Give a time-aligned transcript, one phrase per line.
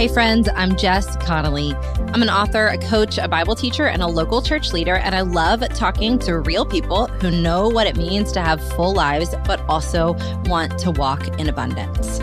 [0.00, 1.74] Hey, friends, I'm Jess Connolly.
[2.14, 5.20] I'm an author, a coach, a Bible teacher, and a local church leader, and I
[5.20, 9.60] love talking to real people who know what it means to have full lives, but
[9.68, 10.14] also
[10.46, 12.20] want to walk in abundance.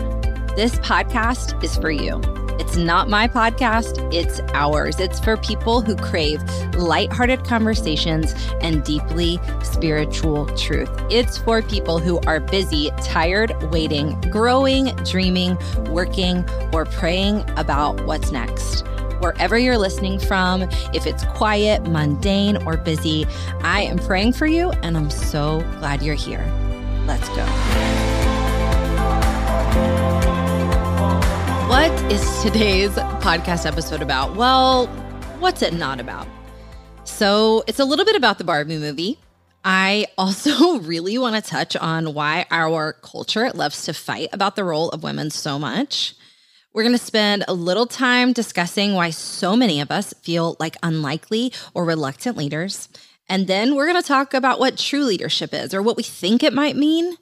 [0.56, 2.20] This podcast is for you.
[2.58, 4.98] It's not my podcast, it's ours.
[5.00, 6.42] It's for people who crave
[6.74, 10.90] lighthearted conversations and deeply spiritual truth.
[11.10, 15.58] It's for people who are busy, tired, waiting, growing, dreaming,
[15.90, 18.84] working, or praying about what's next
[19.20, 20.62] wherever you're listening from,
[20.94, 23.26] if it's quiet, mundane, or busy,
[23.62, 26.44] I am praying for you and I'm so glad you're here.
[27.06, 27.44] Let's go.
[31.78, 34.34] What is today's podcast episode about?
[34.34, 34.88] Well,
[35.38, 36.26] what's it not about?
[37.04, 39.20] So, it's a little bit about the Barbie movie.
[39.64, 44.64] I also really want to touch on why our culture loves to fight about the
[44.64, 46.16] role of women so much.
[46.72, 50.76] We're going to spend a little time discussing why so many of us feel like
[50.82, 52.88] unlikely or reluctant leaders.
[53.28, 56.42] And then we're going to talk about what true leadership is or what we think
[56.42, 57.16] it might mean.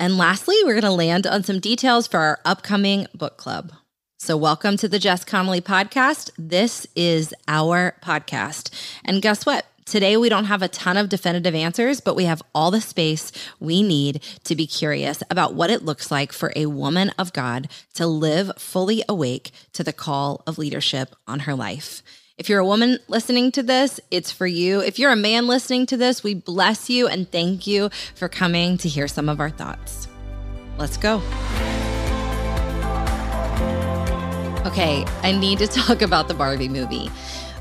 [0.00, 3.70] And lastly, we're going to land on some details for our upcoming book club.
[4.18, 6.30] So, welcome to the Jess Connolly podcast.
[6.38, 8.70] This is our podcast.
[9.04, 9.66] And guess what?
[9.84, 13.30] Today, we don't have a ton of definitive answers, but we have all the space
[13.60, 17.68] we need to be curious about what it looks like for a woman of God
[17.92, 22.02] to live fully awake to the call of leadership on her life.
[22.40, 24.80] If you're a woman listening to this, it's for you.
[24.80, 28.78] If you're a man listening to this, we bless you and thank you for coming
[28.78, 30.08] to hear some of our thoughts.
[30.78, 31.16] Let's go.
[34.64, 37.10] Okay, I need to talk about the Barbie movie.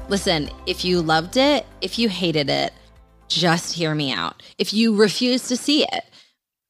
[0.07, 2.71] Listen, if you loved it, if you hated it,
[3.27, 4.41] just hear me out.
[4.57, 6.05] If you refuse to see it,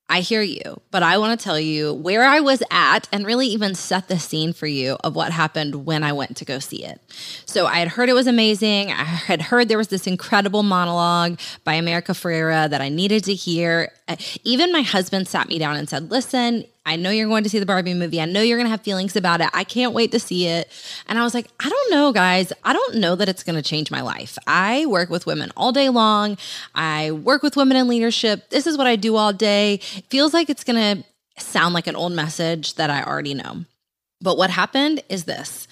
[0.10, 3.48] I hear you, but I want to tell you where I was at and really
[3.48, 6.84] even set the scene for you of what happened when I went to go see
[6.84, 7.00] it.
[7.46, 8.92] So I had heard it was amazing.
[8.92, 13.36] I had heard there was this incredible monologue by America Ferrera that I needed to
[13.36, 13.92] hear.
[14.43, 17.59] Even my husband sat me down and said, Listen, I know you're going to see
[17.59, 18.20] the Barbie movie.
[18.20, 19.49] I know you're going to have feelings about it.
[19.53, 20.71] I can't wait to see it.
[21.08, 22.52] And I was like, I don't know, guys.
[22.64, 24.37] I don't know that it's going to change my life.
[24.47, 26.37] I work with women all day long.
[26.73, 28.49] I work with women in leadership.
[28.49, 29.75] This is what I do all day.
[29.75, 33.65] It feels like it's going to sound like an old message that I already know.
[34.21, 35.67] But what happened is this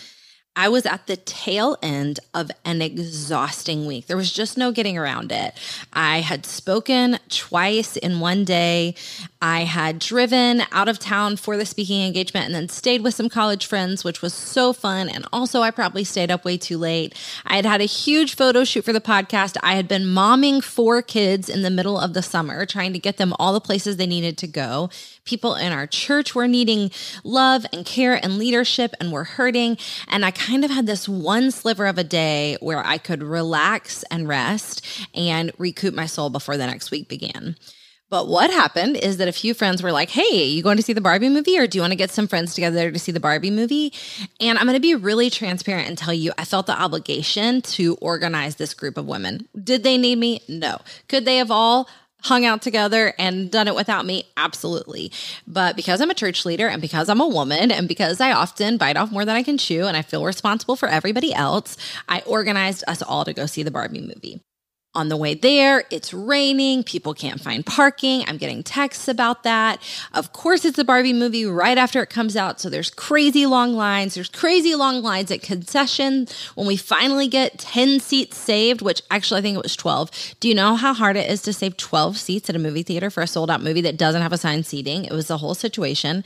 [0.57, 4.07] I was at the tail end of an exhausting week.
[4.07, 5.53] There was just no getting around it.
[5.93, 8.95] I had spoken twice in one day.
[9.39, 13.29] I had driven out of town for the speaking engagement and then stayed with some
[13.29, 15.09] college friends, which was so fun.
[15.09, 17.13] And also, I probably stayed up way too late.
[17.45, 19.57] I had had a huge photo shoot for the podcast.
[19.61, 23.17] I had been momming four kids in the middle of the summer, trying to get
[23.17, 24.89] them all the places they needed to go.
[25.27, 26.89] People in our church were needing
[27.23, 29.77] love and care and leadership and were hurting.
[30.07, 34.03] And I kind of had this one sliver of a day where I could relax
[34.09, 37.57] and rest and recoup my soul before the next week began.
[38.09, 40.93] But what happened is that a few friends were like, Hey, you going to see
[40.93, 43.19] the Barbie movie or do you want to get some friends together to see the
[43.19, 43.91] Barbie movie?
[44.39, 47.95] And I'm going to be really transparent and tell you, I felt the obligation to
[47.95, 49.47] organize this group of women.
[49.61, 50.41] Did they need me?
[50.47, 50.79] No.
[51.09, 51.89] Could they have all
[52.23, 54.25] hung out together and done it without me?
[54.35, 55.11] Absolutely.
[55.45, 58.77] But because I'm a church leader and because I'm a woman and because I often
[58.77, 61.77] bite off more than I can chew and I feel responsible for everybody else,
[62.09, 64.41] I organized us all to go see the Barbie movie.
[64.95, 66.81] On the way there, it's raining.
[66.83, 68.23] People can't find parking.
[68.27, 69.79] I'm getting texts about that.
[70.11, 72.59] Of course, it's a Barbie movie right after it comes out.
[72.59, 74.15] So there's crazy long lines.
[74.15, 76.33] There's crazy long lines at concessions.
[76.55, 80.35] When we finally get 10 seats saved, which actually I think it was 12.
[80.39, 83.11] Do you know how hard it is to save 12 seats at a movie theater
[83.11, 85.05] for a sold out movie that doesn't have assigned seating?
[85.05, 86.23] It was the whole situation.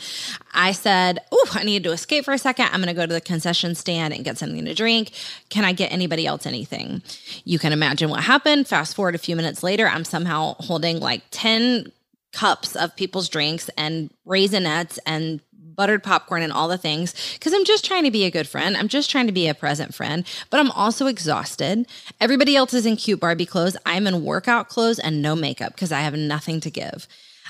[0.54, 2.68] I said, Oh, I needed to escape for a second.
[2.68, 5.12] I'm going to go to the concession stand and get something to drink.
[5.50, 7.02] Can I get anybody else anything?
[7.44, 11.24] You can imagine what happened fast forward a few minutes later, I'm somehow holding like
[11.32, 11.92] 10
[12.32, 15.42] cups of people's drinks and raisinets and
[15.76, 18.78] buttered popcorn and all the things because I'm just trying to be a good friend.
[18.78, 21.88] I'm just trying to be a present friend, but I'm also exhausted.
[22.20, 23.78] Everybody else is in cute Barbie clothes.
[23.86, 27.08] I'm in workout clothes and no makeup because I have nothing to give.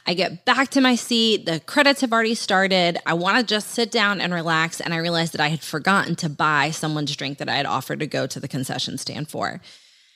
[0.07, 1.45] I get back to my seat.
[1.45, 2.97] The credits have already started.
[3.05, 4.81] I want to just sit down and relax.
[4.81, 7.99] And I realized that I had forgotten to buy someone's drink that I had offered
[7.99, 9.61] to go to the concession stand for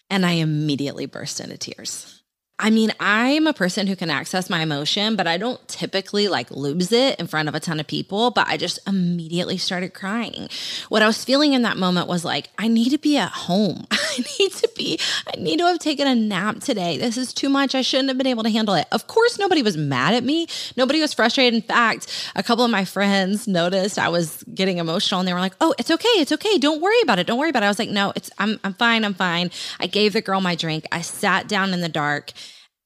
[0.10, 2.24] and I immediately burst into tears.
[2.58, 6.50] I mean, I'm a person who can access my emotion, but I don't typically like
[6.50, 8.32] lose it in front of a ton of people.
[8.32, 10.48] But I just immediately started crying.
[10.88, 13.86] What I was feeling in that moment was like, I need to be at home.
[13.92, 14.98] I need to be,
[15.28, 16.98] I need to have taken a nap today.
[16.98, 17.76] This is too much.
[17.76, 18.88] I shouldn't have been able to handle it.
[18.94, 20.48] Of course, nobody was mad at me.
[20.78, 21.54] Nobody was frustrated.
[21.54, 25.42] In fact, a couple of my friends noticed I was getting emotional and they were
[25.42, 26.08] like, oh, it's okay.
[26.08, 26.58] It's okay.
[26.58, 27.28] Don't worry about it.
[27.28, 27.66] Don't worry about it.
[27.66, 29.04] I was like, no, it's, I'm, I'm fine.
[29.04, 29.52] I'm fine.
[29.82, 30.86] I gave the girl my drink.
[30.94, 32.32] I sat down in the dark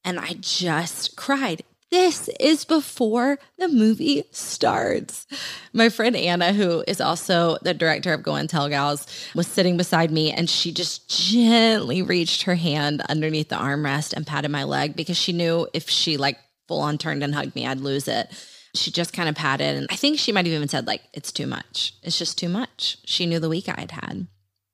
[0.10, 1.62] and I just cried.
[1.92, 5.28] This is before the movie starts.
[5.72, 9.78] My friend Anna, who is also the director of Go and Tell Gals, was sitting
[9.78, 14.64] beside me and she just gently reached her hand underneath the armrest and patted my
[14.64, 18.08] leg because she knew if she like full on turned and hugged me, I'd lose
[18.08, 18.32] it.
[18.74, 21.32] She just kind of patted and I think she might have even said, like, it's
[21.32, 21.94] too much.
[22.02, 22.98] It's just too much.
[23.06, 24.28] She knew the week I had had.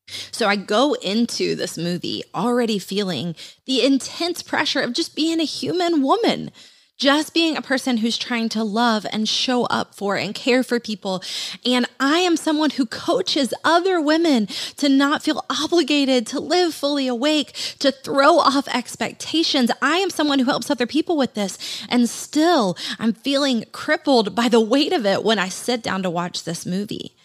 [0.08, 3.36] So I go into this movie already feeling
[3.66, 6.52] the intense pressure of just being a human woman,
[6.98, 10.80] just being a person who's trying to love and show up for and care for
[10.80, 11.24] people.
[11.66, 14.48] And I am someone who coaches other women
[14.78, 19.72] to not feel obligated, to live fully awake, to throw off expectations.
[19.82, 21.86] I am someone who helps other people with this.
[21.90, 26.10] And still, I'm feeling crippled by the weight of it when I sit down to
[26.10, 27.16] watch this movie.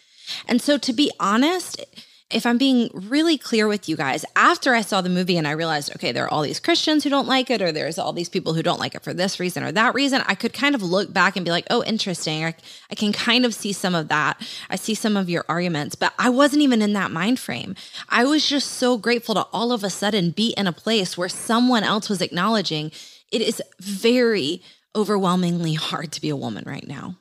[0.49, 1.85] And so, to be honest,
[2.31, 5.53] if I'm being really clear with you guys, after I saw the movie and I
[5.53, 8.29] realized, okay, there are all these Christians who don't like it, or there's all these
[8.29, 10.83] people who don't like it for this reason or that reason, I could kind of
[10.83, 12.45] look back and be like, oh, interesting.
[12.45, 12.55] I,
[12.91, 14.41] I can kind of see some of that.
[14.69, 17.75] I see some of your arguments, but I wasn't even in that mind frame.
[18.09, 21.29] I was just so grateful to all of a sudden be in a place where
[21.29, 22.93] someone else was acknowledging
[23.31, 24.63] it is very
[24.95, 27.17] overwhelmingly hard to be a woman right now.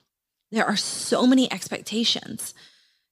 [0.52, 2.54] There are so many expectations.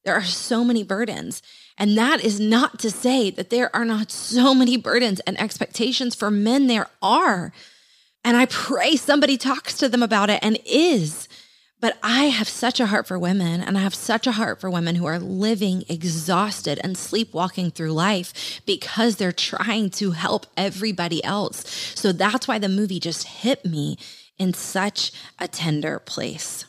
[0.04, 1.42] There are so many burdens.
[1.78, 6.16] And that is not to say that there are not so many burdens and expectations
[6.16, 6.68] for men.
[6.68, 7.54] There are.
[8.24, 11.28] And I pray somebody talks to them about it and is.
[11.80, 14.68] But I have such a heart for women, and I have such a heart for
[14.68, 21.24] women who are living exhausted and sleepwalking through life because they're trying to help everybody
[21.24, 21.70] else.
[21.94, 23.98] So that's why the movie just hit me
[24.40, 26.66] in such a tender place.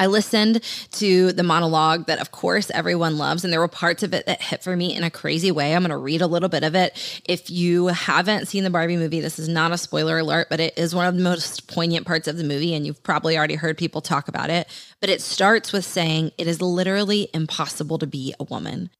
[0.00, 0.62] I listened
[0.92, 4.40] to the monologue that, of course, everyone loves, and there were parts of it that
[4.40, 5.74] hit for me in a crazy way.
[5.74, 7.20] I'm going to read a little bit of it.
[7.24, 10.78] If you haven't seen the Barbie movie, this is not a spoiler alert, but it
[10.78, 13.76] is one of the most poignant parts of the movie, and you've probably already heard
[13.76, 14.68] people talk about it.
[15.00, 18.90] But it starts with saying, It is literally impossible to be a woman.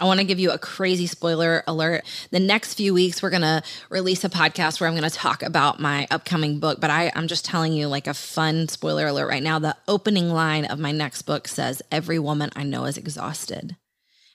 [0.00, 2.04] I want to give you a crazy spoiler alert.
[2.30, 5.42] The next few weeks, we're going to release a podcast where I'm going to talk
[5.42, 6.80] about my upcoming book.
[6.80, 9.58] But I, I'm just telling you, like a fun spoiler alert right now.
[9.58, 13.76] The opening line of my next book says, Every woman I know is exhausted.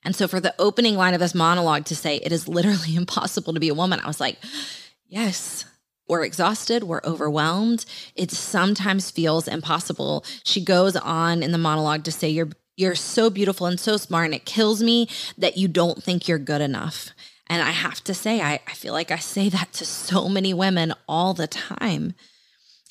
[0.06, 3.54] And so for the opening line of this monologue to say, It is literally impossible
[3.54, 4.38] to be a woman, I was like,
[5.08, 5.66] Yes,
[6.08, 7.84] we're exhausted, we're overwhelmed.
[8.16, 10.24] It sometimes feels impossible.
[10.46, 14.26] She goes on in the monologue to say, You're you're so beautiful and so smart,
[14.26, 17.10] and it kills me that you don't think you're good enough.
[17.48, 20.54] And I have to say, I, I feel like I say that to so many
[20.54, 22.14] women all the time.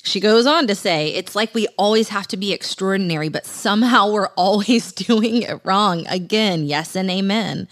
[0.03, 4.11] She goes on to say, it's like we always have to be extraordinary, but somehow
[4.11, 6.05] we're always doing it wrong.
[6.07, 7.67] Again, yes and amen.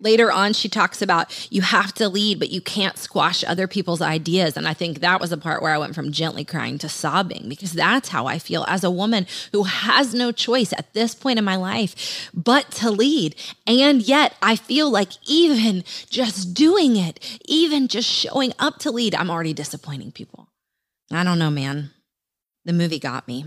[0.00, 4.02] Later on, she talks about you have to lead, but you can't squash other people's
[4.02, 4.56] ideas.
[4.56, 7.48] And I think that was the part where I went from gently crying to sobbing
[7.48, 11.38] because that's how I feel as a woman who has no choice at this point
[11.38, 13.36] in my life but to lead.
[13.68, 19.14] And yet I feel like even just doing it, even just showing up to lead,
[19.14, 20.48] I'm already disappointing people.
[21.12, 21.90] I don't know, man.
[22.64, 23.46] The movie got me.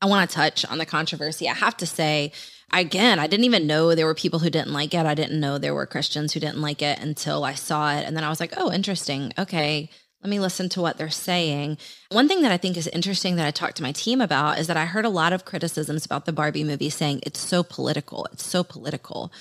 [0.00, 1.48] I want to touch on the controversy.
[1.48, 2.32] I have to say,
[2.72, 5.06] again, I didn't even know there were people who didn't like it.
[5.06, 8.04] I didn't know there were Christians who didn't like it until I saw it.
[8.06, 9.32] And then I was like, oh, interesting.
[9.38, 9.90] Okay,
[10.22, 11.78] let me listen to what they're saying.
[12.10, 14.66] One thing that I think is interesting that I talked to my team about is
[14.66, 18.26] that I heard a lot of criticisms about the Barbie movie saying it's so political.
[18.32, 19.32] It's so political.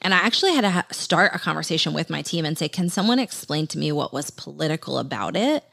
[0.00, 3.18] And I actually had to start a conversation with my team and say, can someone
[3.18, 5.64] explain to me what was political about it?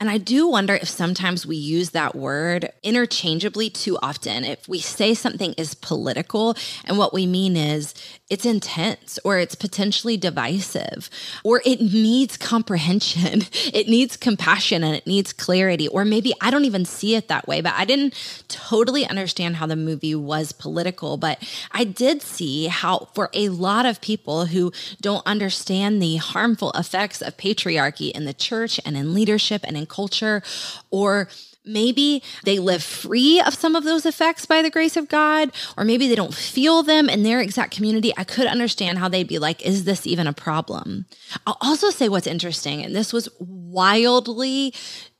[0.00, 4.44] And I do wonder if sometimes we use that word interchangeably too often.
[4.44, 7.92] If we say something is political and what we mean is
[8.30, 11.10] it's intense or it's potentially divisive
[11.42, 13.42] or it needs comprehension,
[13.74, 15.88] it needs compassion and it needs clarity.
[15.88, 18.14] Or maybe I don't even see it that way, but I didn't
[18.48, 21.16] totally understand how the movie was political.
[21.16, 26.70] But I did see how, for a lot of people who don't understand the harmful
[26.72, 30.42] effects of patriarchy in the church and in leadership and in culture,
[30.90, 31.28] or
[31.72, 35.84] maybe they live free of some of those effects by the grace of God, or
[35.84, 38.12] maybe they don't feel them in their exact community.
[38.16, 41.06] I could understand how they'd be like, is this even a problem?
[41.46, 44.74] I'll also say what's interesting, and this was wildly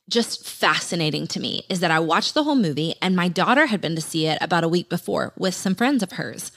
[0.09, 3.81] just fascinating to me, is that I watched the whole movie and my daughter had
[3.81, 6.51] been to see it about a week before with some friends of hers.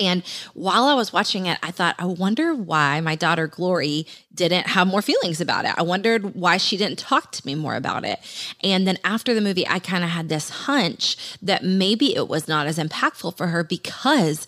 [0.00, 0.22] And
[0.54, 4.86] while I was watching it, I thought, I wonder why my daughter Glory didn't have
[4.86, 5.74] more feelings about it.
[5.76, 8.18] I wondered why she didn't talk to me more about it.
[8.62, 12.48] And then after the movie, I kind of had this hunch that maybe it was
[12.48, 14.46] not as impactful for her because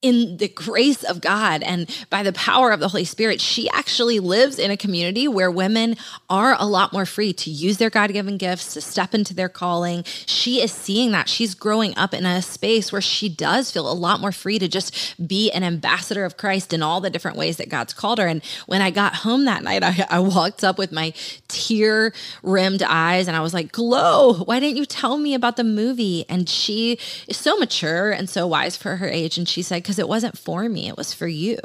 [0.00, 4.20] in the grace of God and by the power of the Holy Spirit, she actually
[4.20, 5.96] lives in a community where women
[6.30, 9.48] are a lot more free to use their God given gifts, to step into their
[9.48, 10.04] calling.
[10.04, 11.28] She is seeing that.
[11.28, 14.68] She's growing up in a space where she does feel a lot more free to
[14.68, 18.26] just be an ambassador of Christ in all the different ways that God's called her.
[18.28, 21.12] And when I got home that night, I, I walked up with my
[21.48, 22.12] tear
[22.44, 26.24] rimmed eyes and I was like, Glow, why didn't you tell me about the movie?
[26.28, 29.36] And she is so mature and so wise for her age.
[29.38, 31.58] And she said, because it wasn't for me, it was for you.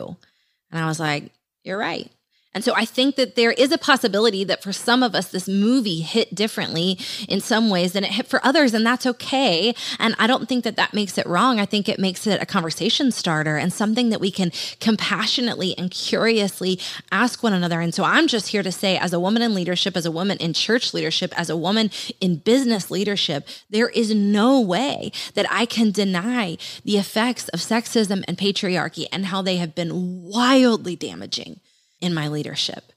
[0.71, 1.33] And I was like,
[1.65, 2.09] you're right.
[2.55, 5.47] And so I think that there is a possibility that for some of us, this
[5.47, 9.73] movie hit differently in some ways than it hit for others, and that's okay.
[9.97, 11.59] And I don't think that that makes it wrong.
[11.59, 15.89] I think it makes it a conversation starter and something that we can compassionately and
[15.89, 16.79] curiously
[17.11, 17.81] ask one another.
[17.81, 20.37] And so I'm just here to say, as a woman in leadership, as a woman
[20.37, 21.89] in church leadership, as a woman
[22.21, 28.23] in business leadership, there is no way that I can deny the effects of sexism
[28.27, 31.59] and patriarchy and how they have been wildly damaging
[32.03, 32.91] in my leadership.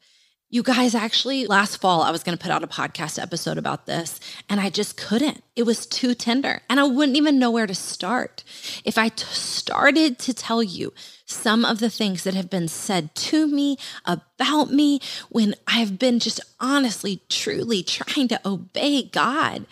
[0.49, 3.87] You guys, actually, last fall, I was going to put out a podcast episode about
[3.87, 5.43] this, and I just couldn't.
[5.57, 8.45] It was too tender, and I wouldn't even know where to start.
[8.85, 10.93] If I t- started to tell you
[11.25, 16.21] some of the things that have been said to me about me when I've been
[16.21, 19.67] just honestly, truly trying to obey God,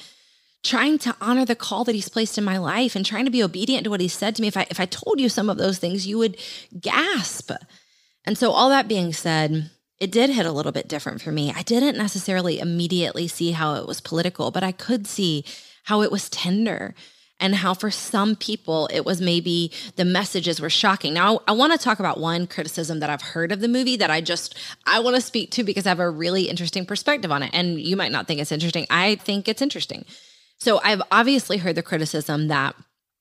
[0.64, 3.44] trying to honor the call that He's placed in my life, and trying to be
[3.44, 5.56] obedient to what He said to me, if I, if I told you some of
[5.56, 6.36] those things, you would
[6.80, 7.52] gasp.
[8.24, 11.52] And so, all that being said, it did hit a little bit different for me.
[11.54, 15.44] I didn't necessarily immediately see how it was political, but I could see
[15.84, 16.94] how it was tender
[17.40, 21.14] and how for some people it was maybe the messages were shocking.
[21.14, 24.10] Now, I want to talk about one criticism that I've heard of the movie that
[24.10, 27.42] I just I want to speak to because I have a really interesting perspective on
[27.42, 27.50] it.
[27.52, 28.86] And you might not think it's interesting.
[28.90, 30.04] I think it's interesting.
[30.58, 32.74] So, I've obviously heard the criticism that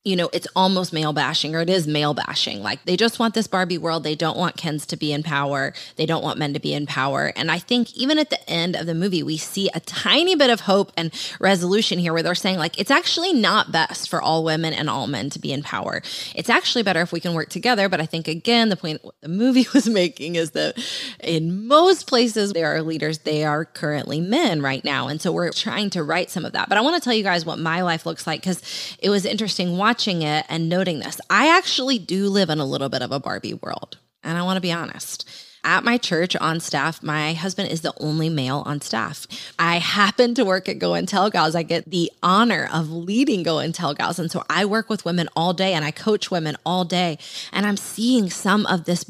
[0.03, 2.61] you know, it's almost male bashing or it is male bashing.
[2.61, 4.03] Like they just want this Barbie world.
[4.03, 5.73] They don't want Kens to be in power.
[5.95, 7.31] They don't want men to be in power.
[7.37, 10.49] And I think even at the end of the movie, we see a tiny bit
[10.49, 14.43] of hope and resolution here where they're saying, like, it's actually not best for all
[14.43, 16.01] women and all men to be in power.
[16.35, 17.87] It's actually better if we can work together.
[17.87, 20.77] But I think, again, the point the movie was making is that
[21.21, 25.07] in most places there are leaders, they are currently men right now.
[25.07, 26.67] And so we're trying to write some of that.
[26.67, 28.61] But I want to tell you guys what my life looks like because
[28.99, 31.21] it was interesting watching watching it and noting this.
[31.29, 33.99] I actually do live in a little bit of a Barbie world.
[34.23, 35.29] And I want to be honest.
[35.65, 39.27] At my church on staff, my husband is the only male on staff.
[39.57, 41.55] I happen to work at Go and Tell Gals.
[41.55, 44.19] I get the honor of leading Go and Tell Gals.
[44.19, 47.17] And so I work with women all day and I coach women all day.
[47.51, 49.05] And I'm seeing some of this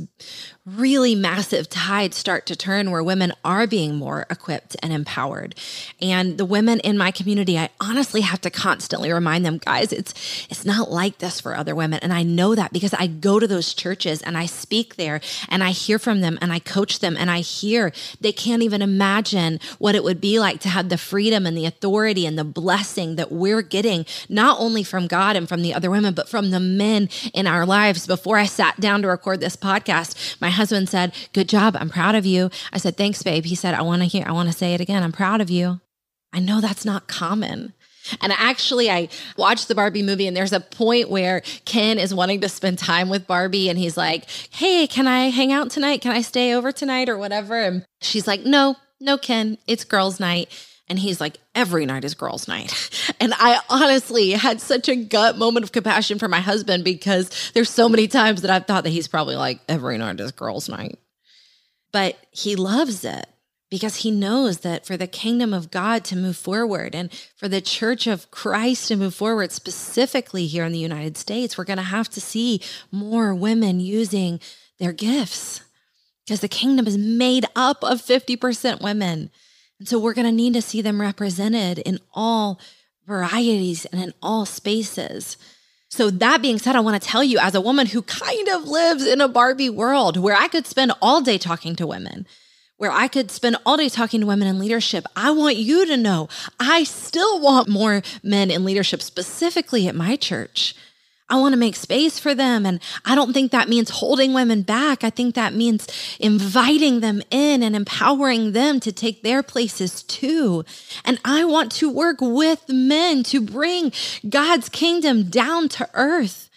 [0.65, 5.55] really massive tide start to turn where women are being more equipped and empowered.
[6.01, 10.13] And the women in my community, I honestly have to constantly remind them, guys, it's
[10.49, 11.99] it's not like this for other women.
[12.01, 15.19] And I know that because I go to those churches and I speak there
[15.49, 18.81] and I hear from them and I coach them and I hear they can't even
[18.81, 22.43] imagine what it would be like to have the freedom and the authority and the
[22.43, 26.51] blessing that we're getting, not only from God and from the other women, but from
[26.51, 28.05] the men in our lives.
[28.05, 31.77] Before I sat down to record this podcast, my husband said, Good job.
[31.79, 32.49] I'm proud of you.
[32.73, 33.45] I said, Thanks, babe.
[33.45, 35.01] He said, I want to hear, I want to say it again.
[35.01, 35.79] I'm proud of you.
[36.33, 37.73] I know that's not common.
[38.21, 42.41] And actually, I watched the Barbie movie, and there's a point where Ken is wanting
[42.41, 46.01] to spend time with Barbie, and he's like, Hey, can I hang out tonight?
[46.01, 47.59] Can I stay over tonight or whatever?
[47.59, 50.49] And she's like, No, no, Ken, it's girls' night.
[50.87, 52.89] And he's like, every night is girls' night.
[53.19, 57.69] And I honestly had such a gut moment of compassion for my husband because there's
[57.69, 60.99] so many times that I've thought that he's probably like, every night is girls' night.
[61.93, 63.25] But he loves it
[63.73, 67.59] because he knows that for the kingdom of God to move forward and for the
[67.59, 71.83] church of Christ to move forward, specifically here in the United States, we're going to
[71.83, 72.61] have to see
[72.91, 74.39] more women using
[74.77, 75.63] their gifts
[76.23, 79.31] because the kingdom is made up of 50% women.
[79.79, 82.59] And so we're going to need to see them represented in all
[83.07, 85.35] varieties and in all spaces.
[85.89, 88.67] So, that being said, I want to tell you, as a woman who kind of
[88.67, 92.27] lives in a Barbie world where I could spend all day talking to women,
[92.77, 95.05] where I could spend all day talking to women in leadership.
[95.15, 96.27] I want you to know
[96.59, 100.75] I still want more men in leadership, specifically at my church.
[101.29, 102.65] I want to make space for them.
[102.65, 105.03] And I don't think that means holding women back.
[105.03, 105.87] I think that means
[106.19, 110.63] inviting them in and empowering them to take their places too.
[111.05, 113.91] And I want to work with men to bring
[114.29, 116.49] God's kingdom down to earth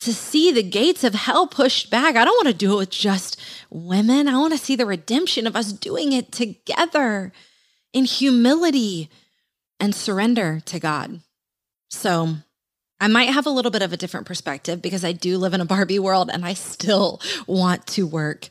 [0.00, 2.16] to see the gates of hell pushed back.
[2.16, 3.40] I don't want to do it with just
[3.70, 4.28] women.
[4.28, 7.32] I want to see the redemption of us doing it together
[7.92, 9.10] in humility
[9.80, 11.20] and surrender to God.
[11.90, 12.36] So,
[13.00, 15.60] I might have a little bit of a different perspective because I do live in
[15.60, 18.48] a Barbie world and I still want to work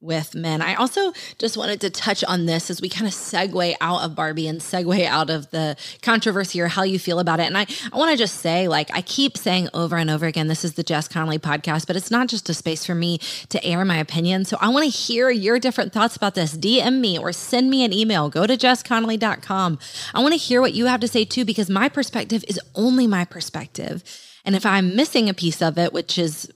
[0.00, 0.62] with men.
[0.62, 4.14] I also just wanted to touch on this as we kind of segue out of
[4.14, 7.44] Barbie and segue out of the controversy or how you feel about it.
[7.44, 10.48] And I, I want to just say, like, I keep saying over and over again,
[10.48, 13.18] this is the Jess Connolly podcast, but it's not just a space for me
[13.50, 14.44] to air my opinion.
[14.44, 16.56] So I want to hear your different thoughts about this.
[16.56, 18.30] DM me or send me an email.
[18.30, 19.78] Go to jessconnolly.com.
[20.14, 23.06] I want to hear what you have to say too, because my perspective is only
[23.06, 24.02] my perspective.
[24.44, 26.50] And if I'm missing a piece of it, which is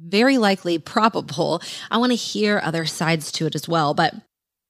[0.00, 1.62] very likely probable.
[1.90, 3.94] I want to hear other sides to it as well.
[3.94, 4.14] But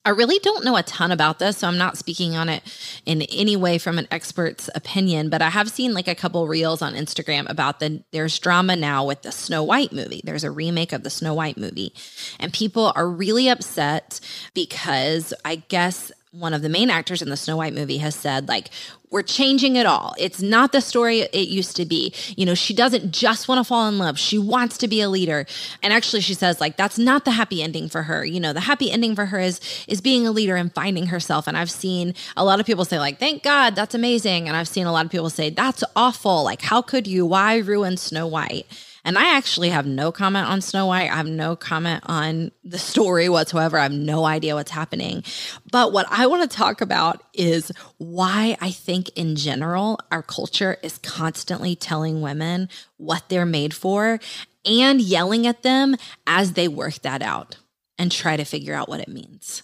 [0.05, 2.63] I really don't know a ton about this, so I'm not speaking on it
[3.05, 6.81] in any way from an expert's opinion, but I have seen like a couple reels
[6.81, 10.23] on Instagram about the there's drama now with the Snow White movie.
[10.25, 11.93] There's a remake of the Snow White movie,
[12.41, 14.19] and people are really upset
[14.55, 18.49] because I guess one of the main actors in the Snow White movie has said,
[18.49, 18.71] like,
[19.11, 20.15] we're changing it all.
[20.19, 22.13] It's not the story it used to be.
[22.37, 24.19] You know, she doesn't just want to fall in love.
[24.19, 25.47] She wants to be a leader.
[25.83, 28.25] And actually she says like that's not the happy ending for her.
[28.25, 31.47] You know, the happy ending for her is is being a leader and finding herself.
[31.47, 34.47] And I've seen a lot of people say like thank God, that's amazing.
[34.47, 36.45] And I've seen a lot of people say that's awful.
[36.45, 37.25] Like how could you?
[37.25, 38.67] Why ruin Snow White?
[39.09, 41.11] And I actually have no comment on Snow White.
[41.11, 43.79] I have no comment on the story whatsoever.
[43.79, 45.25] I have no idea what's happening.
[45.73, 50.77] But what I want to talk about is why I think, in general, our culture
[50.83, 54.21] is constantly telling women what they're made for
[54.67, 55.97] and yelling at them
[56.27, 57.57] as they work that out
[57.97, 59.63] and try to figure out what it means.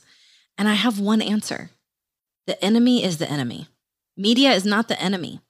[0.57, 1.69] And I have one answer
[2.47, 3.69] the enemy is the enemy.
[4.17, 5.41] Media is not the enemy.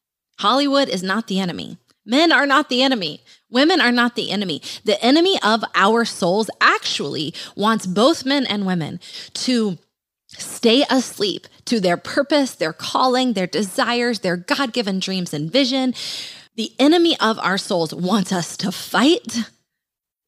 [0.40, 1.78] Hollywood is not the enemy.
[2.04, 3.22] Men are not the enemy.
[3.54, 4.60] Women are not the enemy.
[4.84, 8.98] The enemy of our souls actually wants both men and women
[9.34, 9.78] to
[10.26, 15.94] stay asleep to their purpose, their calling, their desires, their God given dreams and vision.
[16.56, 19.44] The enemy of our souls wants us to fight.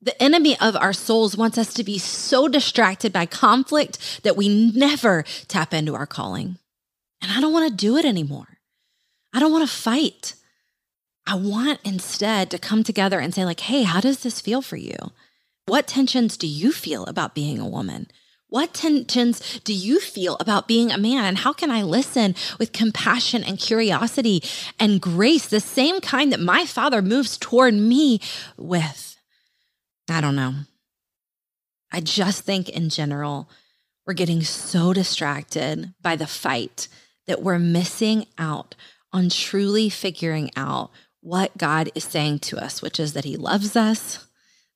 [0.00, 4.72] The enemy of our souls wants us to be so distracted by conflict that we
[4.72, 6.58] never tap into our calling.
[7.20, 8.58] And I don't want to do it anymore.
[9.32, 10.34] I don't want to fight.
[11.26, 14.76] I want instead to come together and say, like, hey, how does this feel for
[14.76, 14.96] you?
[15.66, 18.06] What tensions do you feel about being a woman?
[18.48, 21.24] What tensions do you feel about being a man?
[21.24, 24.40] And how can I listen with compassion and curiosity
[24.78, 28.20] and grace, the same kind that my father moves toward me
[28.56, 29.16] with?
[30.08, 30.54] I don't know.
[31.92, 33.50] I just think in general,
[34.06, 36.86] we're getting so distracted by the fight
[37.26, 38.76] that we're missing out
[39.12, 40.90] on truly figuring out
[41.26, 44.28] what God is saying to us, which is that He loves us,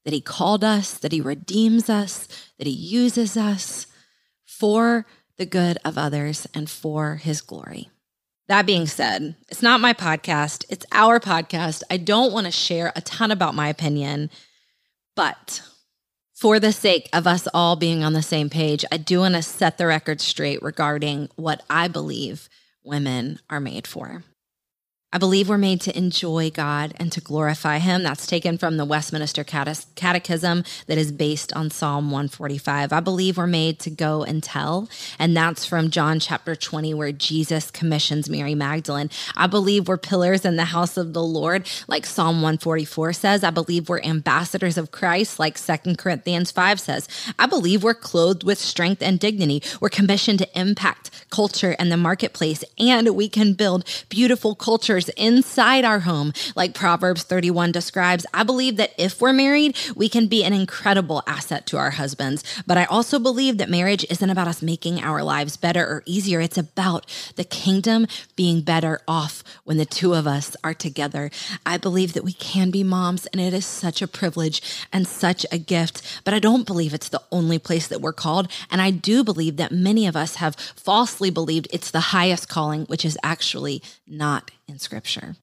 [0.05, 2.27] that He called us, that He redeems us,
[2.59, 3.87] that He uses us
[4.45, 5.07] for
[5.39, 7.89] the good of others and for His glory.
[8.49, 11.85] That being said, it's not my podcast, it's our podcast.
[11.89, 14.29] I don't want to share a ton about my opinion,
[15.15, 15.63] but
[16.35, 19.43] for the sake of us all being on the same page, I do want to
[19.43, 22.49] set the record straight regarding what I believe
[22.83, 24.25] women are made for.
[25.13, 28.05] I believe we're made to enjoy God and to glorify Him.
[28.05, 32.93] That's taken from the Westminster Catechism that is based on Psalm 145.
[32.93, 37.11] I believe we're made to go and tell, and that's from John chapter 20, where
[37.11, 39.11] Jesus commissions Mary Magdalene.
[39.35, 43.43] I believe we're pillars in the house of the Lord, like Psalm 144 says.
[43.43, 47.09] I believe we're ambassadors of Christ, like 2 Corinthians 5 says.
[47.37, 49.61] I believe we're clothed with strength and dignity.
[49.81, 54.55] We're commissioned to impact culture and the marketplace, and we can build beautiful
[55.11, 58.27] inside our home, like Proverbs 31 describes.
[58.35, 62.45] I believe that if we're married, we can be an incredible asset to our husbands.
[62.67, 66.41] But I also believe that marriage isn't about us making our lives better or easier.
[66.41, 71.31] It's about the kingdom being better off when the two of us are together.
[71.65, 75.47] I believe that we can be moms, and it is such a privilege and such
[75.51, 76.21] a gift.
[76.25, 78.51] But I don't believe it's the only place that we're called.
[78.71, 82.85] And I do believe that many of us have falsely believed it's the highest calling,
[82.87, 85.37] which is actually not in scripture.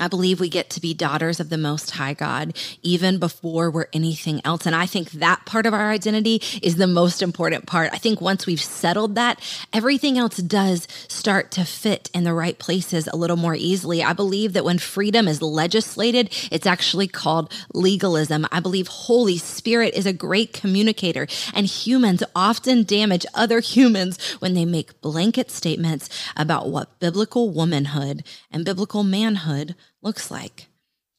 [0.00, 3.88] I believe we get to be daughters of the Most High God even before we're
[3.92, 4.66] anything else.
[4.66, 7.90] And I think that part of our identity is the most important part.
[7.92, 9.40] I think once we've settled that,
[9.72, 14.02] everything else does start to fit in the right places a little more easily.
[14.02, 18.46] I believe that when freedom is legislated, it's actually called legalism.
[18.52, 24.54] I believe Holy Spirit is a great communicator, and humans often damage other humans when
[24.54, 30.66] they make blanket statements about what biblical womanhood and biblical manhood looks like.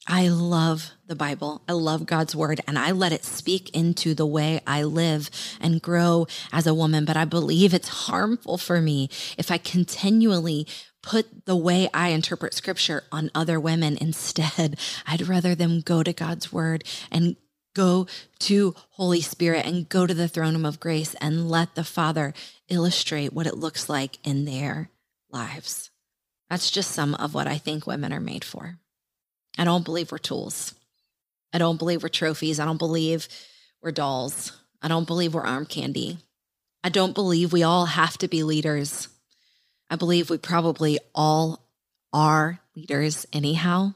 [0.07, 1.61] I love the Bible.
[1.67, 5.29] I love God's word and I let it speak into the way I live
[5.61, 7.05] and grow as a woman.
[7.05, 10.65] But I believe it's harmful for me if I continually
[11.03, 14.79] put the way I interpret scripture on other women instead.
[15.07, 17.35] I'd rather them go to God's word and
[17.75, 18.07] go
[18.39, 22.33] to Holy Spirit and go to the throne room of grace and let the Father
[22.67, 24.89] illustrate what it looks like in their
[25.29, 25.88] lives.
[26.49, 28.77] That's just some of what I think women are made for.
[29.57, 30.73] I don't believe we're tools.
[31.53, 32.59] I don't believe we're trophies.
[32.59, 33.27] I don't believe
[33.81, 34.57] we're dolls.
[34.81, 36.17] I don't believe we're arm candy.
[36.83, 39.07] I don't believe we all have to be leaders.
[39.89, 41.65] I believe we probably all
[42.13, 43.93] are leaders anyhow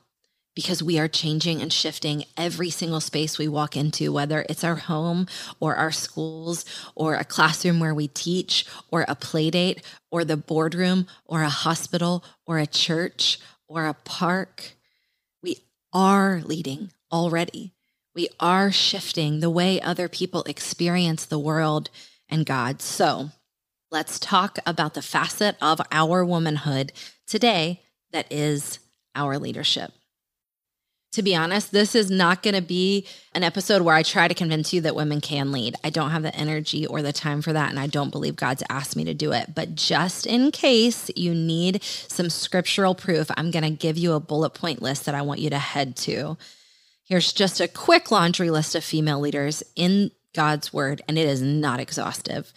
[0.56, 4.76] because we are changing and shifting every single space we walk into, whether it's our
[4.76, 5.28] home
[5.60, 10.38] or our schools or a classroom where we teach or a play date or the
[10.38, 14.74] boardroom or a hospital or a church or a park.
[15.42, 15.58] We
[15.92, 17.74] are leading already.
[18.16, 21.90] We are shifting the way other people experience the world
[22.30, 22.82] and God.
[22.82, 23.30] So
[23.90, 26.92] let's talk about the facet of our womanhood
[27.26, 28.78] today that is
[29.16, 29.92] our leadership
[31.14, 34.34] to be honest, this is not going to be an episode where I try to
[34.34, 35.76] convince you that women can lead.
[35.84, 37.70] I don't have the energy or the time for that.
[37.70, 39.54] And I don't believe God's asked me to do it.
[39.54, 44.20] But just in case you need some scriptural proof, I'm going to give you a
[44.20, 46.36] bullet point list that I want you to head to.
[47.06, 51.44] Here's just a quick laundry list of female leaders in God's word, and it is
[51.44, 52.52] not exhaustive.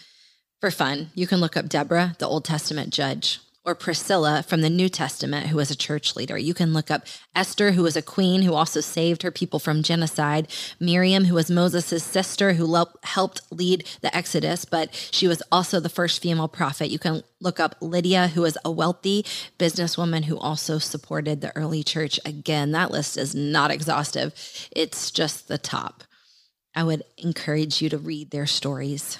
[0.60, 4.70] For fun, you can look up Deborah, the Old Testament judge or Priscilla from the
[4.70, 6.38] New Testament, who was a church leader.
[6.38, 9.82] You can look up Esther, who was a queen who also saved her people from
[9.82, 10.46] genocide,
[10.78, 15.88] Miriam, who was Moses' sister, who helped lead the Exodus, but she was also the
[15.88, 16.90] first female prophet.
[16.90, 19.24] You can look up Lydia, who was a wealthy
[19.58, 22.20] businesswoman who also supported the early church.
[22.24, 24.32] Again, that list is not exhaustive,
[24.70, 26.04] it's just the top.
[26.72, 29.18] I would encourage you to read their stories.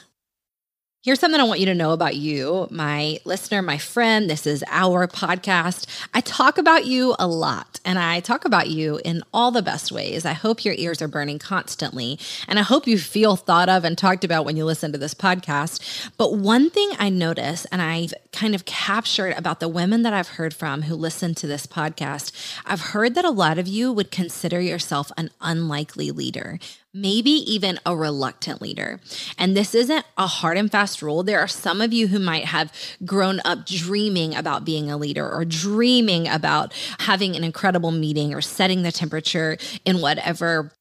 [1.06, 4.28] Here's something I want you to know about you, my listener, my friend.
[4.28, 5.86] This is our podcast.
[6.12, 9.92] I talk about you a lot and I talk about you in all the best
[9.92, 10.24] ways.
[10.24, 13.96] I hope your ears are burning constantly and I hope you feel thought of and
[13.96, 16.10] talked about when you listen to this podcast.
[16.16, 20.30] But one thing I notice and I've kind of captured about the women that I've
[20.30, 22.32] heard from who listen to this podcast,
[22.66, 26.58] I've heard that a lot of you would consider yourself an unlikely leader
[26.96, 29.00] maybe even a reluctant leader.
[29.38, 31.22] And this isn't a hard and fast rule.
[31.22, 32.72] There are some of you who might have
[33.04, 38.40] grown up dreaming about being a leader or dreaming about having an incredible meeting or
[38.40, 40.72] setting the temperature in whatever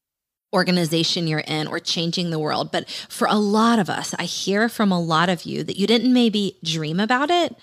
[0.54, 2.72] organization you're in or changing the world.
[2.72, 5.86] But for a lot of us, I hear from a lot of you that you
[5.86, 7.54] didn't maybe dream about it.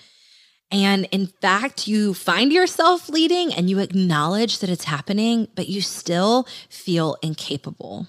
[0.70, 5.80] And in fact, you find yourself leading and you acknowledge that it's happening, but you
[5.80, 8.08] still feel incapable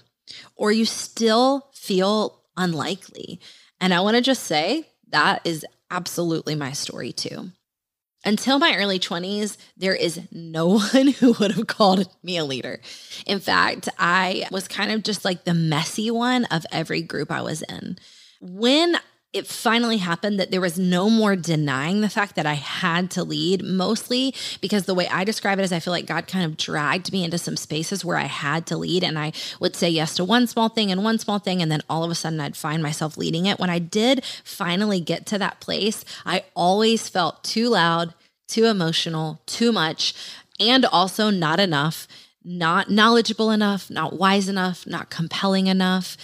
[0.56, 3.40] or you still feel unlikely.
[3.80, 7.50] And I want to just say that is absolutely my story too.
[8.24, 12.80] Until my early 20s, there is no one who would have called me a leader.
[13.24, 17.42] In fact, I was kind of just like the messy one of every group I
[17.42, 17.98] was in.
[18.40, 18.96] When
[19.36, 23.22] it finally happened that there was no more denying the fact that I had to
[23.22, 26.56] lead, mostly because the way I describe it is I feel like God kind of
[26.56, 29.04] dragged me into some spaces where I had to lead.
[29.04, 31.60] And I would say yes to one small thing and one small thing.
[31.60, 33.58] And then all of a sudden I'd find myself leading it.
[33.58, 38.14] When I did finally get to that place, I always felt too loud,
[38.48, 40.14] too emotional, too much,
[40.58, 42.08] and also not enough,
[42.42, 46.16] not knowledgeable enough, not wise enough, not compelling enough.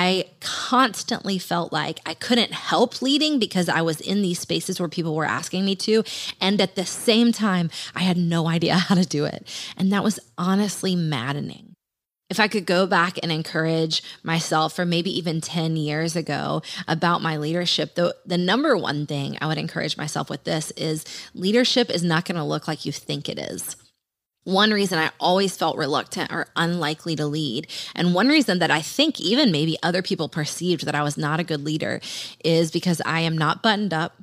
[0.00, 4.88] I constantly felt like I couldn't help leading because I was in these spaces where
[4.88, 6.04] people were asking me to.
[6.40, 9.44] And at the same time, I had no idea how to do it.
[9.76, 11.74] And that was honestly maddening.
[12.30, 17.20] If I could go back and encourage myself for maybe even 10 years ago about
[17.20, 21.90] my leadership, the, the number one thing I would encourage myself with this is leadership
[21.90, 23.74] is not going to look like you think it is.
[24.48, 28.80] One reason I always felt reluctant or unlikely to lead, and one reason that I
[28.80, 32.00] think even maybe other people perceived that I was not a good leader
[32.42, 34.22] is because I am not buttoned up.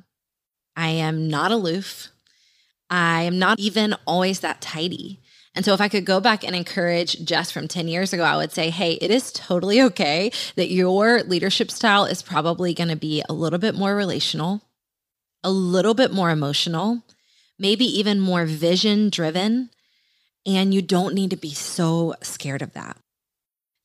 [0.74, 2.08] I am not aloof.
[2.90, 5.20] I am not even always that tidy.
[5.54, 8.36] And so, if I could go back and encourage Jess from 10 years ago, I
[8.36, 12.96] would say, hey, it is totally okay that your leadership style is probably going to
[12.96, 14.62] be a little bit more relational,
[15.44, 17.04] a little bit more emotional,
[17.60, 19.70] maybe even more vision driven.
[20.46, 22.96] And you don't need to be so scared of that.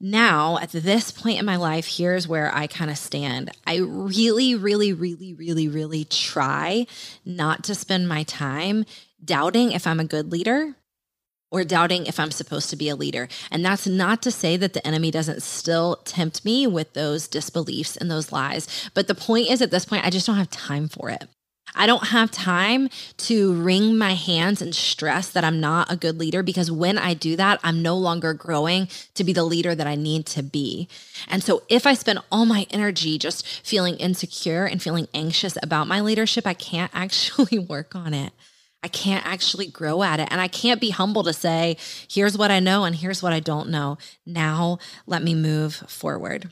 [0.03, 3.51] Now, at this point in my life, here's where I kind of stand.
[3.67, 6.87] I really, really, really, really, really try
[7.23, 8.85] not to spend my time
[9.23, 10.75] doubting if I'm a good leader
[11.51, 13.27] or doubting if I'm supposed to be a leader.
[13.51, 17.95] And that's not to say that the enemy doesn't still tempt me with those disbeliefs
[17.95, 18.89] and those lies.
[18.95, 21.27] But the point is, at this point, I just don't have time for it.
[21.75, 26.17] I don't have time to wring my hands and stress that I'm not a good
[26.17, 29.87] leader because when I do that, I'm no longer growing to be the leader that
[29.87, 30.87] I need to be.
[31.27, 35.87] And so if I spend all my energy just feeling insecure and feeling anxious about
[35.87, 38.33] my leadership, I can't actually work on it.
[38.83, 40.27] I can't actually grow at it.
[40.31, 41.77] And I can't be humble to say,
[42.09, 43.97] here's what I know and here's what I don't know.
[44.25, 46.51] Now let me move forward.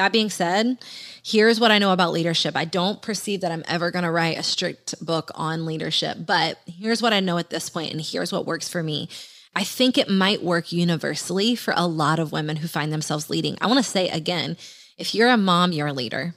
[0.00, 0.78] That being said,
[1.22, 2.56] here's what I know about leadership.
[2.56, 6.58] I don't perceive that I'm ever going to write a strict book on leadership, but
[6.64, 9.10] here's what I know at this point, and here's what works for me.
[9.54, 13.58] I think it might work universally for a lot of women who find themselves leading.
[13.60, 14.56] I want to say again
[14.96, 16.34] if you're a mom, you're a leader.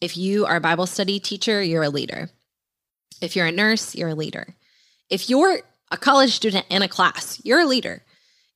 [0.00, 2.30] If you are a Bible study teacher, you're a leader.
[3.20, 4.54] If you're a nurse, you're a leader.
[5.10, 8.04] If you're a college student in a class, you're a leader.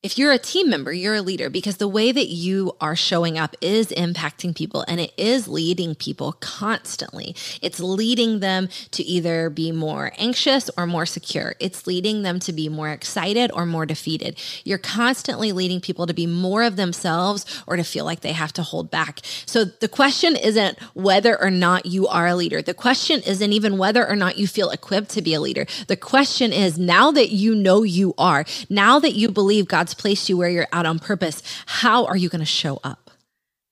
[0.05, 3.39] If you're a team member, you're a leader because the way that you are showing
[3.39, 7.35] up is impacting people and it is leading people constantly.
[7.63, 11.55] It's leading them to either be more anxious or more secure.
[11.59, 14.39] It's leading them to be more excited or more defeated.
[14.63, 18.53] You're constantly leading people to be more of themselves or to feel like they have
[18.53, 19.21] to hold back.
[19.47, 22.61] So the question isn't whether or not you are a leader.
[22.61, 25.65] The question isn't even whether or not you feel equipped to be a leader.
[25.87, 30.29] The question is now that you know you are, now that you believe God's placed
[30.29, 33.11] you where you're at on purpose, how are you going to show up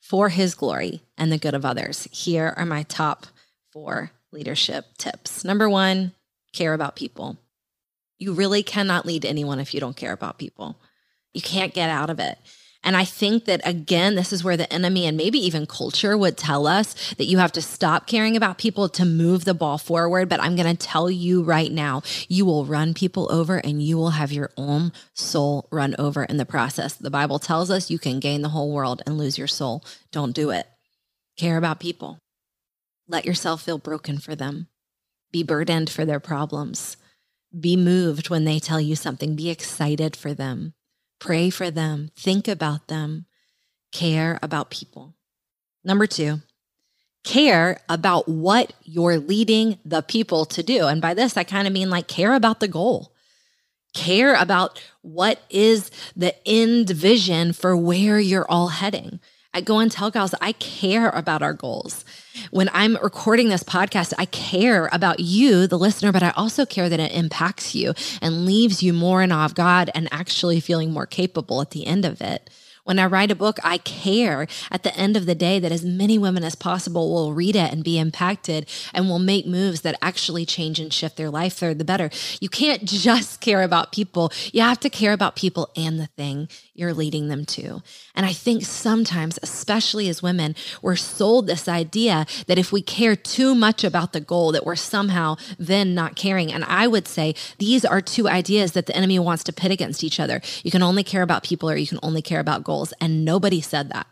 [0.00, 2.08] for his glory and the good of others?
[2.12, 3.26] Here are my top
[3.72, 5.44] four leadership tips.
[5.44, 6.12] Number one,
[6.52, 7.36] care about people.
[8.18, 10.76] You really cannot lead anyone if you don't care about people.
[11.34, 12.38] You can't get out of it.
[12.84, 16.36] And I think that again, this is where the enemy and maybe even culture would
[16.36, 20.28] tell us that you have to stop caring about people to move the ball forward.
[20.28, 23.96] But I'm going to tell you right now, you will run people over and you
[23.96, 26.94] will have your own soul run over in the process.
[26.94, 29.84] The Bible tells us you can gain the whole world and lose your soul.
[30.10, 30.66] Don't do it.
[31.36, 32.18] Care about people.
[33.06, 34.66] Let yourself feel broken for them.
[35.30, 36.96] Be burdened for their problems.
[37.58, 39.36] Be moved when they tell you something.
[39.36, 40.74] Be excited for them
[41.22, 43.26] pray for them, think about them,
[43.92, 45.14] care about people.
[45.84, 46.40] Number two,
[47.22, 50.88] care about what you're leading the people to do.
[50.88, 53.14] And by this, I kind of mean like care about the goal,
[53.94, 59.20] care about what is the end vision for where you're all heading.
[59.54, 62.06] I Go and Tell Gals I care about our goals.
[62.50, 66.88] When I'm recording this podcast, I care about you, the listener, but I also care
[66.88, 70.90] that it impacts you and leaves you more in awe of God and actually feeling
[70.90, 72.48] more capable at the end of it.
[72.84, 75.84] When I write a book, I care at the end of the day that as
[75.84, 79.94] many women as possible will read it and be impacted and will make moves that
[80.02, 82.10] actually change and shift their life for the better.
[82.40, 84.32] You can't just care about people.
[84.52, 87.82] You have to care about people and the thing you're leading them to.
[88.16, 93.14] And I think sometimes, especially as women, we're sold this idea that if we care
[93.14, 96.52] too much about the goal, that we're somehow then not caring.
[96.52, 100.02] And I would say these are two ideas that the enemy wants to pit against
[100.02, 100.40] each other.
[100.64, 102.71] You can only care about people or you can only care about goals.
[103.00, 104.06] And nobody said that.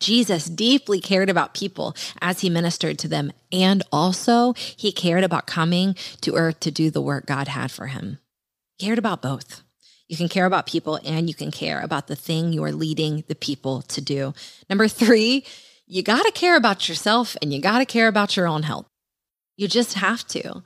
[0.00, 3.32] Jesus deeply cared about people as he ministered to them.
[3.50, 7.86] And also, he cared about coming to earth to do the work God had for
[7.86, 8.18] him.
[8.76, 9.62] He cared about both.
[10.08, 13.24] You can care about people and you can care about the thing you are leading
[13.28, 14.34] the people to do.
[14.68, 15.46] Number three,
[15.86, 18.86] you got to care about yourself and you got to care about your own health.
[19.56, 20.62] You just have to.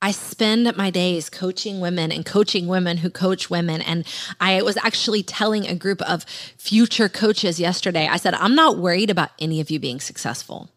[0.00, 3.80] I spend my days coaching women and coaching women who coach women.
[3.82, 4.06] And
[4.40, 6.24] I was actually telling a group of
[6.56, 10.70] future coaches yesterday, I said, I'm not worried about any of you being successful.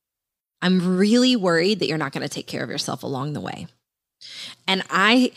[0.62, 3.68] I'm really worried that you're not going to take care of yourself along the way.
[4.68, 5.32] And I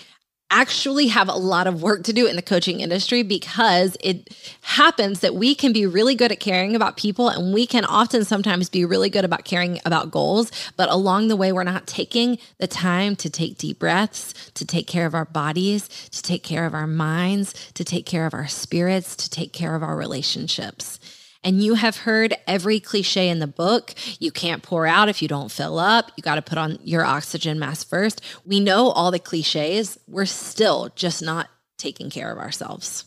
[0.50, 5.20] actually have a lot of work to do in the coaching industry because it happens
[5.20, 8.68] that we can be really good at caring about people and we can often sometimes
[8.68, 10.52] be really good about caring about goals.
[10.76, 14.87] But along the way, we're not taking the time to take deep breaths, to take
[14.87, 18.46] care of our bodies, to take care of our minds, to take care of our
[18.46, 21.00] spirits, to take care of our relationships.
[21.44, 23.94] And you have heard every cliche in the book.
[24.18, 26.11] You can't pour out if you don't fill up.
[26.16, 28.22] You got to put on your oxygen mask first.
[28.46, 29.98] We know all the cliches.
[30.09, 33.04] We're still just not taking care of ourselves.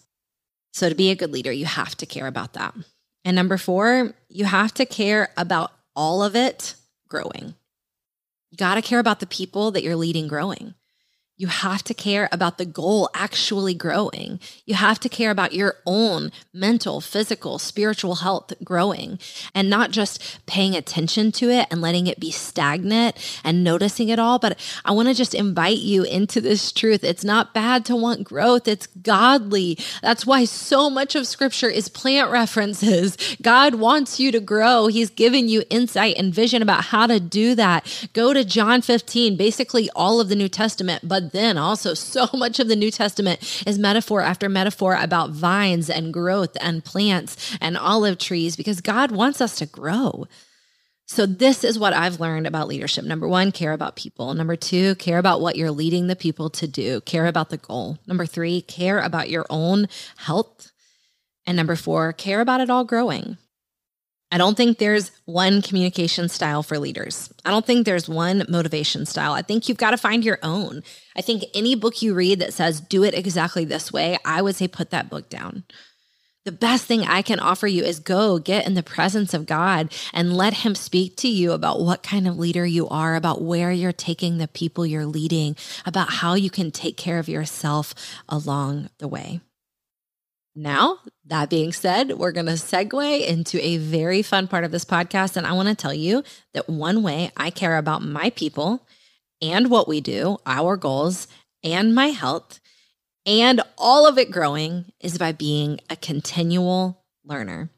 [0.71, 2.75] So, to be a good leader, you have to care about that.
[3.25, 6.75] And number four, you have to care about all of it
[7.09, 7.55] growing.
[8.51, 10.75] You got to care about the people that you're leading growing.
[11.39, 14.39] You have to care about the goal actually growing.
[14.65, 19.19] You have to care about your own mental, physical, spiritual health growing
[19.53, 24.17] and not just paying attention to it and letting it be stagnant and noticing it
[24.17, 24.39] all.
[24.39, 27.03] But I want to just invite you into this truth.
[27.03, 29.77] It's not bad to want growth, it's godly.
[30.01, 33.15] That's why so much of scripture is plant references.
[33.43, 37.53] God wants you to grow, He's given you insight and vision about how to do
[37.53, 38.09] that.
[38.13, 42.59] Go to John 15, basically all of the New Testament, but then also so much
[42.59, 47.77] of the New Testament is metaphor after metaphor about vines and growth and plants and
[47.77, 50.27] olive trees because God wants us to grow.
[51.09, 53.05] So, this is what I've learned about leadership.
[53.05, 54.33] Number one, care about people.
[54.33, 57.97] Number two, care about what you're leading the people to do, care about the goal.
[58.05, 59.87] Number three, care about your own
[60.17, 60.69] health.
[61.45, 63.37] And number four, care about it all growing.
[64.29, 67.31] I don't think there's one communication style for leaders.
[67.45, 69.31] I don't think there's one motivation style.
[69.31, 70.83] I think you've got to find your own.
[71.15, 74.55] I think any book you read that says do it exactly this way, I would
[74.55, 75.63] say put that book down.
[76.43, 79.93] The best thing I can offer you is go get in the presence of God
[80.13, 83.71] and let Him speak to you about what kind of leader you are, about where
[83.71, 87.93] you're taking the people you're leading, about how you can take care of yourself
[88.29, 89.41] along the way.
[90.55, 94.85] Now, that being said, we're going to segue into a very fun part of this
[94.85, 95.37] podcast.
[95.37, 98.85] And I want to tell you that one way I care about my people
[99.41, 101.27] and what we do, our goals,
[101.63, 102.59] and my health,
[103.25, 107.69] and all of it growing is by being a continual learner.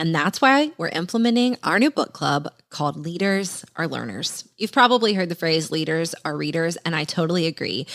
[0.00, 4.48] And that's why we're implementing our new book club called Leaders Are Learners.
[4.56, 7.86] You've probably heard the phrase leaders are readers, and I totally agree.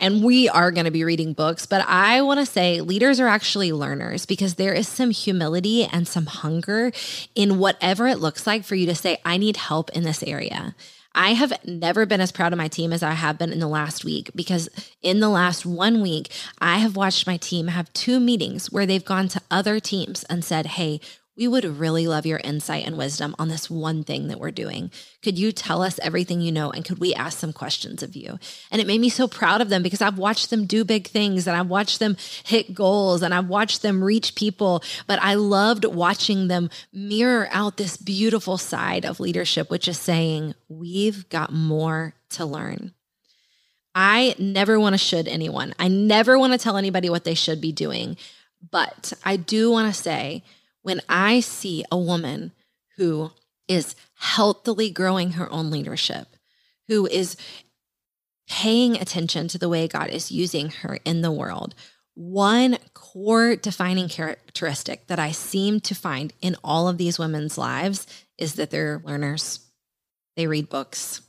[0.00, 3.26] And we are going to be reading books, but I want to say leaders are
[3.26, 6.92] actually learners because there is some humility and some hunger
[7.34, 10.74] in whatever it looks like for you to say, I need help in this area.
[11.14, 13.66] I have never been as proud of my team as I have been in the
[13.66, 14.68] last week because
[15.02, 19.04] in the last one week, I have watched my team have two meetings where they've
[19.04, 21.00] gone to other teams and said, Hey,
[21.40, 24.90] we would really love your insight and wisdom on this one thing that we're doing.
[25.22, 28.38] Could you tell us everything you know and could we ask some questions of you?
[28.70, 31.46] And it made me so proud of them because I've watched them do big things
[31.46, 34.84] and I've watched them hit goals and I've watched them reach people.
[35.06, 40.54] But I loved watching them mirror out this beautiful side of leadership, which is saying,
[40.68, 42.92] we've got more to learn.
[43.94, 45.72] I never want to should anyone.
[45.78, 48.18] I never want to tell anybody what they should be doing.
[48.70, 50.44] But I do want to say,
[50.82, 52.52] when I see a woman
[52.96, 53.32] who
[53.68, 56.36] is healthily growing her own leadership,
[56.88, 57.36] who is
[58.48, 61.74] paying attention to the way God is using her in the world,
[62.14, 68.06] one core defining characteristic that I seem to find in all of these women's lives
[68.36, 69.60] is that they're learners.
[70.36, 71.22] They read books.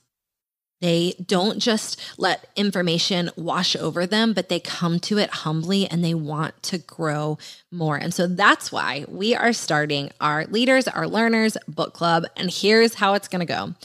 [0.81, 6.03] They don't just let information wash over them, but they come to it humbly and
[6.03, 7.37] they want to grow
[7.71, 7.97] more.
[7.97, 12.25] And so that's why we are starting our Leaders, Are Learners book club.
[12.35, 13.75] And here's how it's going to go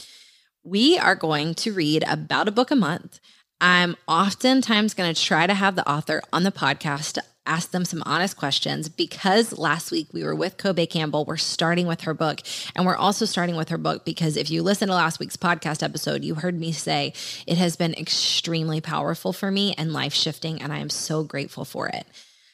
[0.63, 3.21] we are going to read about a book a month.
[3.61, 8.03] I'm oftentimes going to try to have the author on the podcast ask them some
[8.05, 11.25] honest questions because last week we were with Kobe Campbell.
[11.25, 12.41] We're starting with her book.
[12.75, 15.81] And we're also starting with her book because if you listen to last week's podcast
[15.81, 17.13] episode, you heard me say
[17.47, 20.61] it has been extremely powerful for me and life shifting.
[20.61, 22.05] And I am so grateful for it.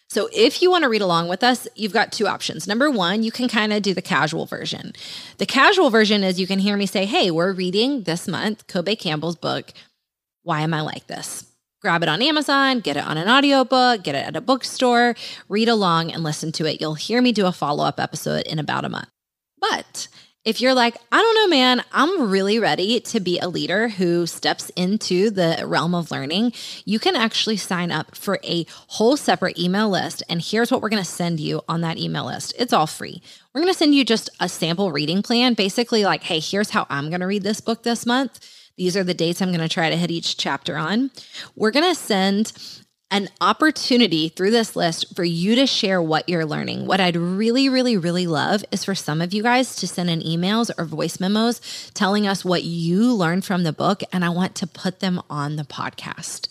[0.09, 2.67] So, if you want to read along with us, you've got two options.
[2.67, 4.93] Number one, you can kind of do the casual version.
[5.39, 8.95] The casual version is you can hear me say, Hey, we're reading this month Kobe
[8.95, 9.73] Campbell's book.
[10.43, 11.45] Why am I like this?
[11.83, 15.15] Grab it on Amazon, get it on an audiobook, get it at a bookstore,
[15.49, 16.79] read along and listen to it.
[16.79, 19.09] You'll hear me do a follow up episode in about a month.
[19.59, 20.07] But
[20.45, 24.25] if you're like, I don't know, man, I'm really ready to be a leader who
[24.27, 26.53] steps into the realm of learning,
[26.85, 30.23] you can actually sign up for a whole separate email list.
[30.29, 33.21] And here's what we're going to send you on that email list it's all free.
[33.53, 36.87] We're going to send you just a sample reading plan, basically, like, hey, here's how
[36.89, 38.39] I'm going to read this book this month.
[38.77, 41.11] These are the dates I'm going to try to hit each chapter on.
[41.55, 42.53] We're going to send
[43.11, 46.87] an opportunity through this list for you to share what you're learning.
[46.87, 50.21] What I'd really, really, really love is for some of you guys to send in
[50.21, 54.55] emails or voice memos telling us what you learned from the book, and I want
[54.55, 56.47] to put them on the podcast.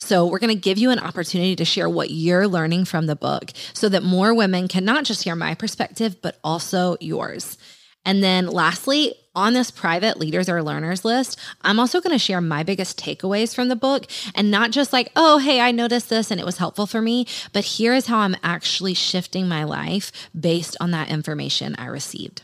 [0.00, 3.16] So, we're going to give you an opportunity to share what you're learning from the
[3.16, 7.58] book so that more women can not just hear my perspective, but also yours.
[8.06, 12.40] And then lastly, on this private leaders or learners list, I'm also going to share
[12.40, 16.32] my biggest takeaways from the book and not just like, oh, hey, I noticed this
[16.32, 20.10] and it was helpful for me, but here is how I'm actually shifting my life
[20.38, 22.42] based on that information I received.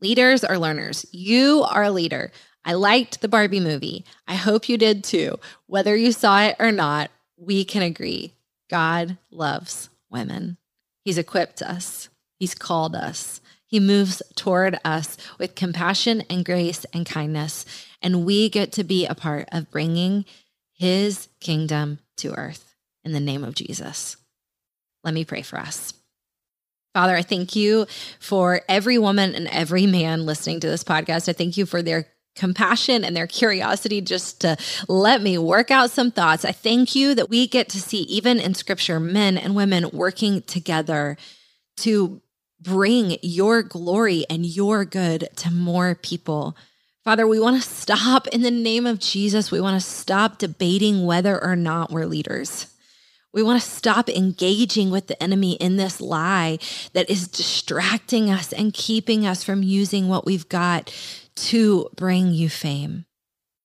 [0.00, 2.32] Leaders or learners, you are a leader.
[2.64, 4.06] I liked the Barbie movie.
[4.26, 5.38] I hope you did too.
[5.66, 8.32] Whether you saw it or not, we can agree
[8.70, 10.56] God loves women.
[11.04, 12.08] He's equipped us,
[12.38, 13.42] He's called us.
[13.74, 17.66] He moves toward us with compassion and grace and kindness.
[18.00, 20.26] And we get to be a part of bringing
[20.74, 22.72] his kingdom to earth
[23.02, 24.16] in the name of Jesus.
[25.02, 25.92] Let me pray for us.
[26.92, 27.88] Father, I thank you
[28.20, 31.28] for every woman and every man listening to this podcast.
[31.28, 32.06] I thank you for their
[32.36, 34.56] compassion and their curiosity just to
[34.86, 36.44] let me work out some thoughts.
[36.44, 40.42] I thank you that we get to see, even in scripture, men and women working
[40.42, 41.16] together
[41.78, 42.20] to
[42.60, 46.56] bring your glory and your good to more people.
[47.04, 49.50] Father, we want to stop in the name of Jesus.
[49.50, 52.68] We want to stop debating whether or not we're leaders.
[53.34, 56.58] We want to stop engaging with the enemy in this lie
[56.92, 60.94] that is distracting us and keeping us from using what we've got
[61.34, 63.06] to bring you fame.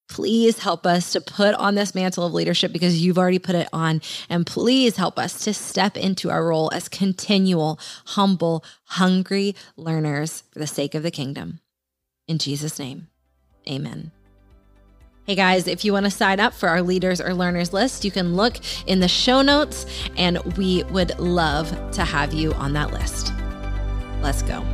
[0.10, 3.70] Please help us to put on this mantle of leadership because you've already put it
[3.72, 4.01] on.
[4.28, 10.60] And please help us to step into our role as continual, humble, hungry learners for
[10.60, 11.60] the sake of the kingdom.
[12.28, 13.07] In Jesus' name,
[13.68, 14.12] amen.
[15.26, 18.10] Hey guys, if you want to sign up for our leaders or learners list, you
[18.10, 18.57] can look
[18.88, 19.86] in the show notes
[20.18, 23.32] and we would love to have you on that list.
[24.22, 24.66] Let's go.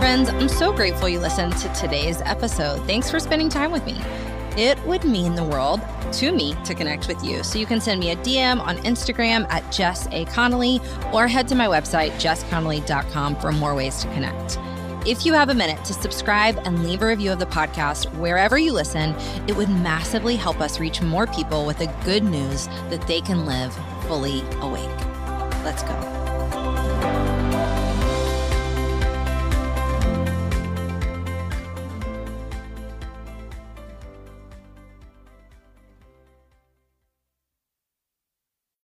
[0.00, 2.82] Friends, I'm so grateful you listened to today's episode.
[2.86, 4.00] Thanks for spending time with me.
[4.56, 5.82] It would mean the world
[6.12, 7.44] to me to connect with you.
[7.44, 10.24] So you can send me a DM on Instagram at Jess A.
[10.24, 10.80] Connolly
[11.12, 14.58] or head to my website, jessconnolly.com, for more ways to connect.
[15.06, 18.56] If you have a minute to subscribe and leave a review of the podcast wherever
[18.56, 19.14] you listen,
[19.46, 23.44] it would massively help us reach more people with the good news that they can
[23.44, 23.74] live
[24.06, 24.88] fully awake.
[25.62, 26.99] Let's go.